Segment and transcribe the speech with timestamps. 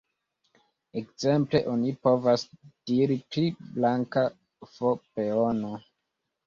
[1.01, 2.47] Ekzemple, oni povas
[2.93, 4.29] diri pri "blanka
[4.75, 5.77] f-peono".